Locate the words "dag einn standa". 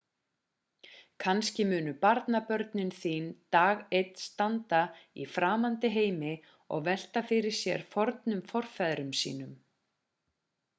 3.57-4.81